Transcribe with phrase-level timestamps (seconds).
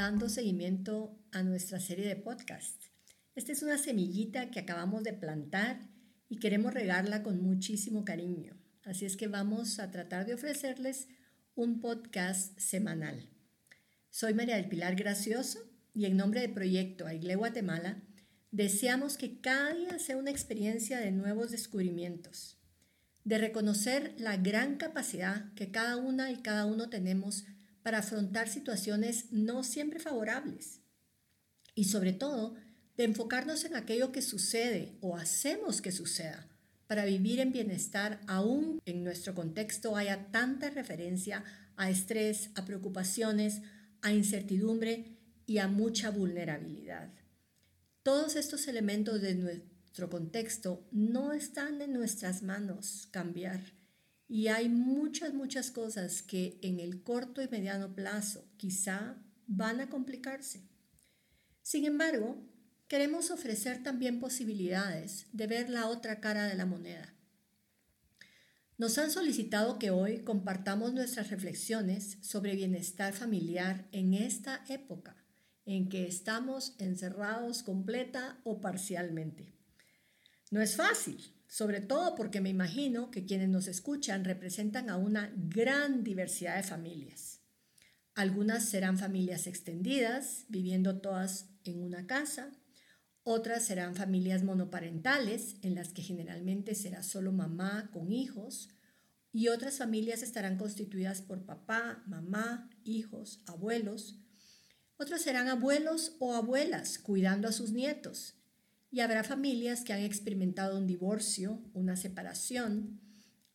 [0.00, 2.84] dando seguimiento a nuestra serie de podcast.
[3.34, 5.90] Esta es una semillita que acabamos de plantar
[6.30, 8.56] y queremos regarla con muchísimo cariño.
[8.82, 11.08] Así es que vamos a tratar de ofrecerles
[11.54, 13.28] un podcast semanal.
[14.08, 15.58] Soy María del Pilar Gracioso
[15.92, 18.02] y en nombre del proyecto Aigle Guatemala
[18.52, 22.58] deseamos que cada día sea una experiencia de nuevos descubrimientos,
[23.24, 27.44] de reconocer la gran capacidad que cada una y cada uno tenemos
[27.82, 30.80] para afrontar situaciones no siempre favorables
[31.74, 32.54] y sobre todo
[32.96, 36.46] de enfocarnos en aquello que sucede o hacemos que suceda
[36.86, 41.44] para vivir en bienestar aún en nuestro contexto haya tanta referencia
[41.76, 43.62] a estrés, a preocupaciones,
[44.02, 45.16] a incertidumbre
[45.46, 47.08] y a mucha vulnerabilidad.
[48.02, 53.60] Todos estos elementos de nuestro contexto no están en nuestras manos cambiar
[54.30, 59.16] y hay muchas, muchas cosas que en el corto y mediano plazo quizá
[59.48, 60.62] van a complicarse.
[61.62, 62.40] Sin embargo,
[62.86, 67.12] queremos ofrecer también posibilidades de ver la otra cara de la moneda.
[68.78, 75.16] Nos han solicitado que hoy compartamos nuestras reflexiones sobre bienestar familiar en esta época
[75.66, 79.59] en que estamos encerrados completa o parcialmente.
[80.50, 85.32] No es fácil, sobre todo porque me imagino que quienes nos escuchan representan a una
[85.36, 87.40] gran diversidad de familias.
[88.14, 92.50] Algunas serán familias extendidas, viviendo todas en una casa,
[93.22, 98.70] otras serán familias monoparentales, en las que generalmente será solo mamá con hijos,
[99.32, 104.18] y otras familias estarán constituidas por papá, mamá, hijos, abuelos.
[104.96, 108.39] Otras serán abuelos o abuelas cuidando a sus nietos.
[108.90, 113.00] Y habrá familias que han experimentado un divorcio, una separación,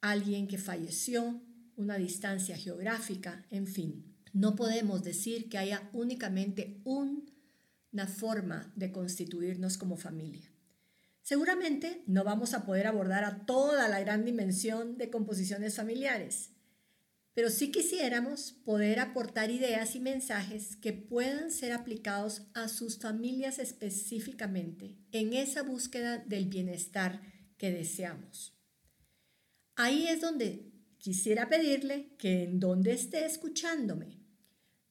[0.00, 1.42] alguien que falleció,
[1.76, 4.14] una distancia geográfica, en fin.
[4.32, 7.32] No podemos decir que haya únicamente un
[7.92, 10.50] una forma de constituirnos como familia.
[11.20, 16.51] Seguramente no vamos a poder abordar a toda la gran dimensión de composiciones familiares,
[17.34, 23.58] pero sí quisiéramos poder aportar ideas y mensajes que puedan ser aplicados a sus familias
[23.58, 27.22] específicamente en esa búsqueda del bienestar
[27.56, 28.56] que deseamos.
[29.76, 34.20] Ahí es donde quisiera pedirle que en donde esté escuchándome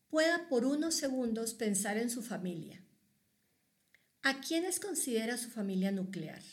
[0.10, 2.84] pueda por unos segundos pensar en su familia
[4.24, 6.44] ¿A quiénes considera su familia nuclear?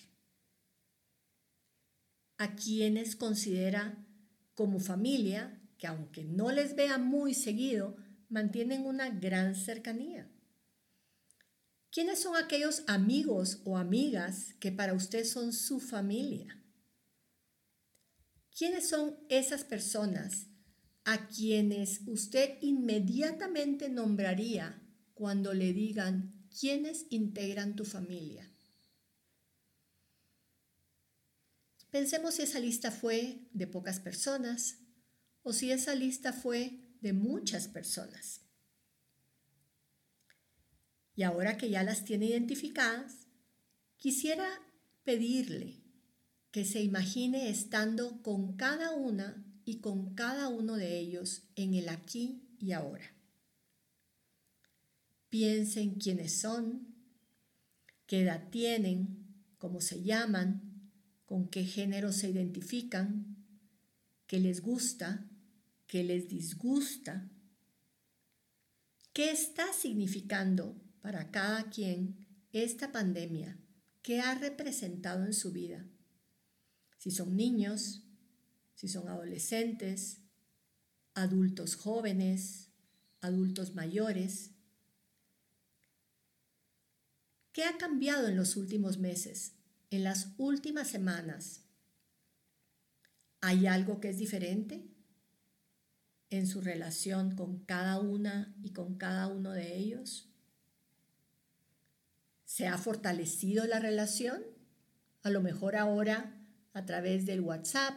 [2.38, 4.06] ¿A quiénes considera
[4.55, 7.97] como familia que aunque no les vea muy seguido,
[8.28, 10.31] mantienen una gran cercanía?
[11.91, 16.62] ¿Quiénes son aquellos amigos o amigas que para usted son su familia?
[18.56, 20.49] ¿Quiénes son esas personas
[21.05, 24.83] a quienes usted inmediatamente nombraría
[25.15, 28.50] cuando le digan ¿Quiénes integran tu familia?
[31.91, 34.78] Pensemos si esa lista fue de pocas personas
[35.49, 38.43] o si esa lista fue de muchas personas.
[41.17, 43.29] Y ahora que ya las tiene identificadas,
[43.97, 44.47] quisiera
[45.05, 45.81] pedirle
[46.51, 51.89] que se imagine estando con cada una y con cada uno de ellos en el
[51.89, 53.15] aquí y ahora.
[55.31, 56.95] Piensen quiénes son,
[58.07, 59.25] qué edad tienen,
[59.57, 60.93] cómo se llaman,
[61.25, 63.39] con qué género se identifican,
[64.27, 65.25] qué les gusta,
[65.88, 67.28] qué les disgusta,
[69.12, 73.59] qué está significando para cada quien esta pandemia,
[74.03, 75.84] qué ha representado en su vida.
[76.99, 78.04] Si son niños,
[78.75, 80.21] si son adolescentes,
[81.15, 82.69] adultos jóvenes,
[83.20, 84.53] adultos mayores,
[87.59, 89.55] ¿Qué ha cambiado en los últimos meses,
[89.91, 91.64] en las últimas semanas?
[93.41, 94.87] ¿Hay algo que es diferente
[96.31, 100.29] en su relación con cada una y con cada uno de ellos?
[102.45, 104.43] ¿Se ha fortalecido la relación?
[105.23, 106.35] A lo mejor ahora
[106.73, 107.95] a través del WhatsApp,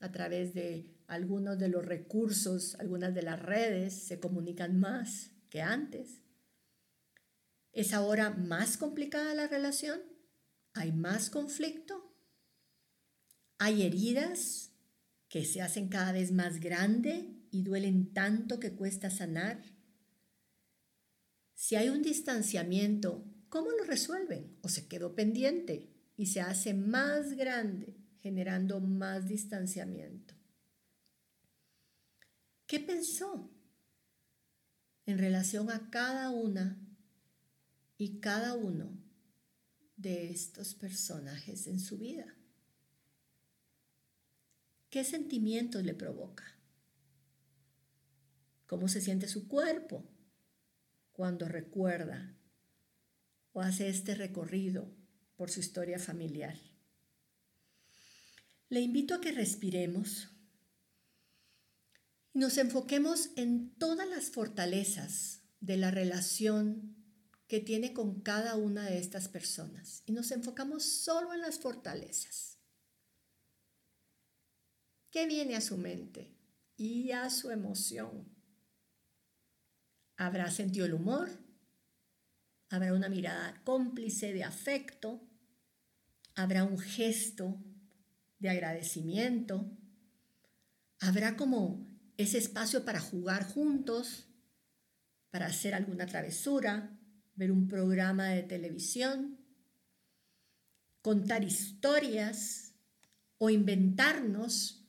[0.00, 5.62] a través de algunos de los recursos, algunas de las redes, se comunican más que
[5.62, 6.22] antes.
[7.72, 10.00] ¿Es ahora más complicada la relación?
[10.72, 12.12] ¿Hay más conflicto?
[13.58, 14.72] ¿Hay heridas
[15.28, 19.62] que se hacen cada vez más grandes y duelen tanto que cuesta sanar?
[21.54, 24.58] Si hay un distanciamiento, ¿cómo lo resuelven?
[24.62, 30.34] ¿O se quedó pendiente y se hace más grande, generando más distanciamiento?
[32.66, 33.50] ¿Qué pensó?
[35.06, 36.78] en relación a cada una
[37.98, 38.98] y cada uno
[39.96, 42.34] de estos personajes en su vida.
[44.90, 46.53] ¿Qué sentimientos le provoca?
[48.66, 50.04] ¿Cómo se siente su cuerpo
[51.12, 52.36] cuando recuerda
[53.52, 54.94] o hace este recorrido
[55.36, 56.58] por su historia familiar?
[58.68, 60.30] Le invito a que respiremos
[62.32, 66.96] y nos enfoquemos en todas las fortalezas de la relación
[67.46, 72.58] que tiene con cada una de estas personas y nos enfocamos solo en las fortalezas.
[75.10, 76.36] ¿Qué viene a su mente
[76.76, 78.33] y a su emoción?
[80.24, 81.28] ¿Habrá sentido el humor?
[82.70, 85.20] ¿Habrá una mirada cómplice de afecto?
[86.34, 87.62] ¿Habrá un gesto
[88.38, 89.70] de agradecimiento?
[90.98, 91.86] ¿Habrá como
[92.16, 94.26] ese espacio para jugar juntos,
[95.30, 96.98] para hacer alguna travesura,
[97.34, 99.38] ver un programa de televisión,
[101.02, 102.72] contar historias
[103.36, 104.88] o inventarnos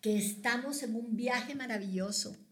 [0.00, 2.43] que estamos en un viaje maravilloso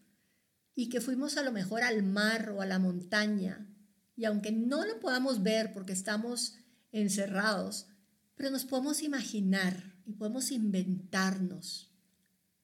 [0.75, 3.69] y que fuimos a lo mejor al mar o a la montaña
[4.17, 6.57] y aunque no lo podamos ver porque estamos
[6.93, 7.89] encerrados,
[8.35, 11.91] pero nos podemos imaginar y podemos inventarnos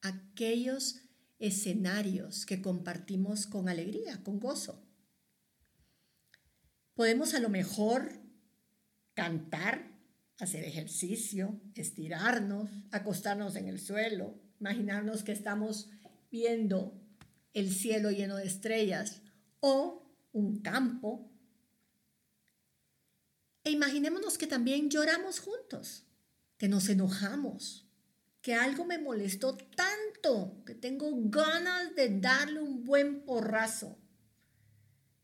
[0.03, 1.01] aquellos
[1.39, 4.85] escenarios que compartimos con alegría, con gozo.
[6.95, 8.13] Podemos a lo mejor
[9.15, 9.91] cantar,
[10.39, 15.89] hacer ejercicio, estirarnos, acostarnos en el suelo, imaginarnos que estamos
[16.31, 17.01] viendo
[17.59, 19.23] el cielo lleno de estrellas
[19.61, 21.31] o un campo.
[23.65, 26.05] E imaginémonos que también lloramos juntos,
[26.57, 27.87] que nos enojamos,
[28.41, 33.99] que algo me molestó tanto que tengo ganas de darle un buen porrazo.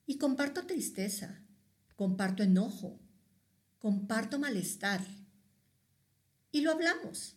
[0.07, 1.43] Y comparto tristeza,
[1.97, 3.01] comparto enojo,
[3.79, 5.01] comparto malestar
[6.53, 7.37] y lo hablamos.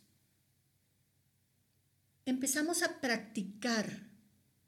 [2.26, 4.07] Empezamos a practicar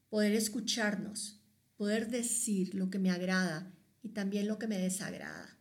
[0.09, 1.39] poder escucharnos,
[1.77, 3.71] poder decir lo que me agrada
[4.01, 5.57] y también lo que me desagrada.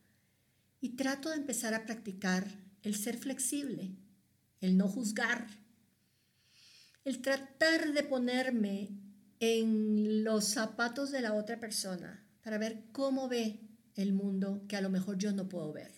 [0.81, 2.47] Y trato de empezar a practicar
[2.83, 3.97] el ser flexible,
[4.61, 5.47] el no juzgar,
[7.05, 8.91] el tratar de ponerme
[9.41, 13.61] en los zapatos de la otra persona para ver cómo ve
[13.95, 15.93] el mundo que a lo mejor yo no puedo ver.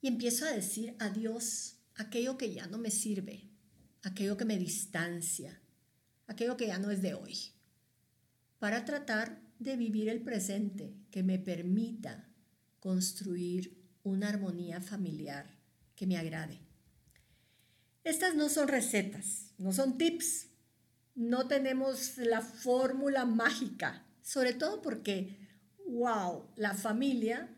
[0.00, 3.48] Y empiezo a decir adiós aquello que ya no me sirve,
[4.02, 5.60] aquello que me distancia,
[6.26, 7.38] aquello que ya no es de hoy,
[8.58, 12.28] para tratar de vivir el presente que me permita
[12.80, 15.58] construir una armonía familiar
[15.96, 16.60] que me agrade.
[18.02, 20.48] Estas no son recetas, no son tips,
[21.14, 25.38] no tenemos la fórmula mágica, sobre todo porque
[25.86, 27.48] wow, la familia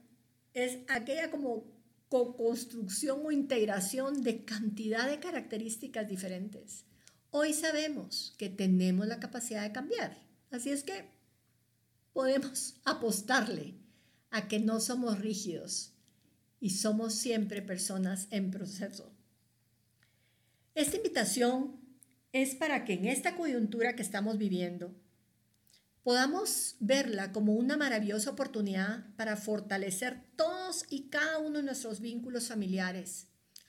[0.53, 1.65] es aquella como
[2.09, 6.85] co-construcción o integración de cantidad de características diferentes.
[7.39, 10.17] Hoy sabemos que tenemos la capacidad de cambiar,
[10.51, 11.05] así es que
[12.15, 13.75] podemos apostarle
[14.31, 15.93] a que no somos rígidos
[16.61, 19.13] y somos siempre personas en proceso.
[20.75, 21.79] Esta invitación
[22.33, 24.95] es para que en esta coyuntura que estamos viviendo,
[26.05, 32.49] podamos verla como una maravillosa oportunidad para fortalecer todos y cada uno de nuestros vínculos
[32.49, 33.27] familiares.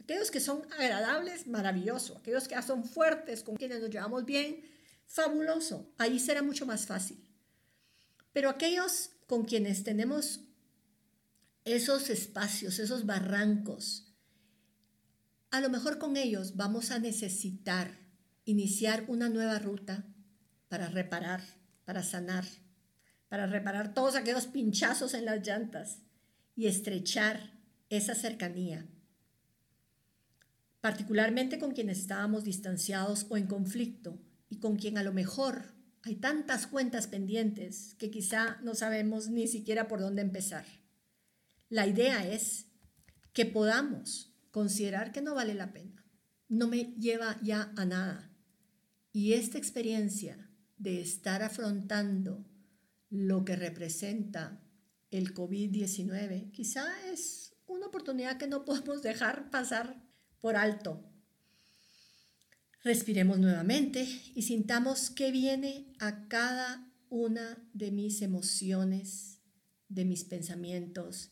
[0.07, 2.17] Aquellos que son agradables, maravilloso.
[2.17, 4.61] Aquellos que son fuertes, con quienes nos llevamos bien,
[5.05, 5.91] fabuloso.
[5.97, 7.17] Ahí será mucho más fácil.
[8.31, 10.39] Pero aquellos con quienes tenemos
[11.65, 14.15] esos espacios, esos barrancos,
[15.51, 17.99] a lo mejor con ellos vamos a necesitar
[18.45, 20.05] iniciar una nueva ruta
[20.69, 21.41] para reparar
[21.87, 22.43] para sanar,
[23.29, 25.99] para reparar todos aquellos pinchazos en las llantas
[26.53, 27.53] y estrechar
[27.89, 28.85] esa cercanía,
[30.81, 36.15] particularmente con quienes estábamos distanciados o en conflicto y con quien a lo mejor hay
[36.15, 40.65] tantas cuentas pendientes que quizá no sabemos ni siquiera por dónde empezar.
[41.69, 42.67] La idea es
[43.33, 46.05] que podamos considerar que no vale la pena,
[46.47, 48.31] no me lleva ya a nada.
[49.11, 52.45] Y esta experiencia de estar afrontando
[53.09, 54.63] lo que representa
[55.11, 60.06] el COVID-19, quizá es una oportunidad que no podemos dejar pasar
[60.39, 61.03] por alto.
[62.83, 69.41] Respiremos nuevamente y sintamos qué viene a cada una de mis emociones,
[69.89, 71.31] de mis pensamientos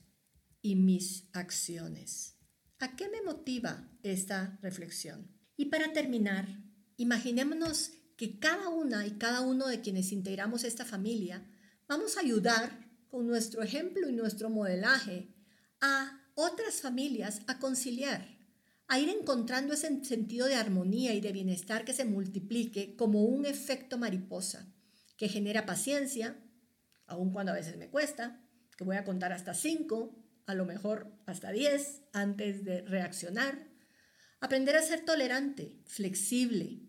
[0.61, 2.37] y mis acciones.
[2.79, 5.31] ¿A qué me motiva esta reflexión?
[5.55, 6.47] Y para terminar,
[6.97, 11.45] imaginémonos que cada una y cada uno de quienes integramos esta familia
[11.87, 15.33] vamos a ayudar con nuestro ejemplo y nuestro modelaje
[15.81, 18.34] a otras familias a conciliar,
[18.87, 23.45] a ir encontrando ese sentido de armonía y de bienestar que se multiplique como un
[23.45, 24.71] efecto mariposa,
[25.17, 26.37] que genera paciencia,
[27.07, 28.41] aun cuando a veces me cuesta,
[28.77, 30.15] que voy a contar hasta cinco,
[30.45, 33.67] a lo mejor hasta diez antes de reaccionar.
[34.39, 36.81] Aprender a ser tolerante, flexible,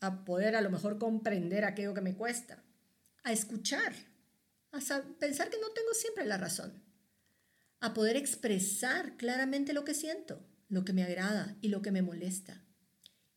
[0.00, 2.62] a poder a lo mejor comprender aquello que me cuesta,
[3.24, 3.92] a escuchar,
[4.70, 4.78] a
[5.18, 6.82] pensar que no tengo siempre la razón,
[7.80, 12.00] a poder expresar claramente lo que siento, lo que me agrada y lo que me
[12.00, 12.64] molesta.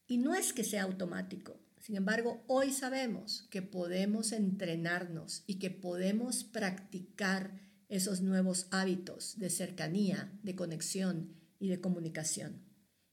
[0.08, 1.60] Y no es que sea automático.
[1.82, 9.50] Sin embargo, hoy sabemos que podemos entrenarnos y que podemos practicar esos nuevos hábitos de
[9.50, 12.63] cercanía, de conexión y de comunicación.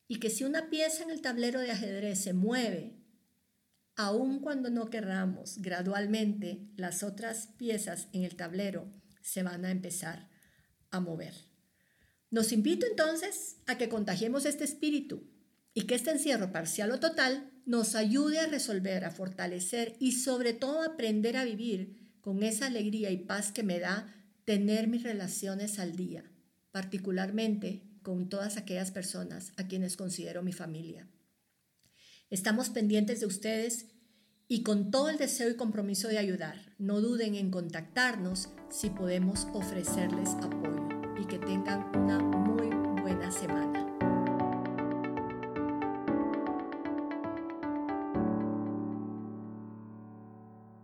[0.06, 3.02] Y que si una pieza en el tablero de ajedrez se mueve
[3.96, 8.86] aun cuando no querramos, gradualmente las otras piezas en el tablero
[9.20, 10.30] se van a empezar
[10.92, 11.51] a mover.
[12.32, 15.22] Nos invito entonces a que contagiemos este espíritu
[15.74, 20.54] y que este encierro parcial o total nos ayude a resolver, a fortalecer y sobre
[20.54, 25.78] todo aprender a vivir con esa alegría y paz que me da tener mis relaciones
[25.78, 26.24] al día,
[26.70, 31.06] particularmente con todas aquellas personas a quienes considero mi familia.
[32.30, 33.88] Estamos pendientes de ustedes
[34.48, 36.74] y con todo el deseo y compromiso de ayudar.
[36.78, 40.81] No duden en contactarnos si podemos ofrecerles apoyo
[41.18, 42.70] y que tengan una muy
[43.02, 43.91] buena semana.